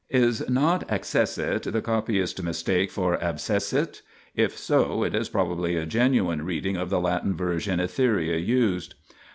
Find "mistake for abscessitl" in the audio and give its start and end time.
2.41-4.01